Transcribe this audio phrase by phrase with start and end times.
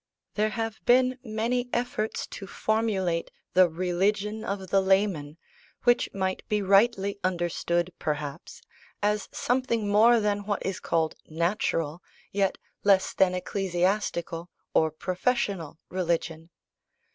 [0.33, 5.37] There have been many efforts to formulate the "religion of the layman,"
[5.83, 8.63] which might be rightly understood, perhaps,
[9.03, 12.01] as something more than what is called "natural,"
[12.31, 16.49] yet less than ecclesiastical, or "professional" religion.